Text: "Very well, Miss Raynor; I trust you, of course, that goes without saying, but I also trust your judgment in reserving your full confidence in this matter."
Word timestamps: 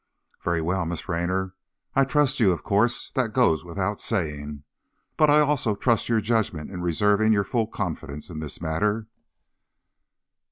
"Very 0.43 0.61
well, 0.63 0.83
Miss 0.87 1.07
Raynor; 1.07 1.53
I 1.95 2.05
trust 2.05 2.39
you, 2.39 2.51
of 2.51 2.63
course, 2.63 3.11
that 3.13 3.33
goes 3.35 3.63
without 3.63 4.01
saying, 4.01 4.63
but 5.15 5.29
I 5.29 5.41
also 5.41 5.75
trust 5.75 6.09
your 6.09 6.21
judgment 6.21 6.71
in 6.71 6.81
reserving 6.81 7.33
your 7.33 7.43
full 7.43 7.67
confidence 7.67 8.31
in 8.31 8.39
this 8.39 8.59
matter." 8.59 9.05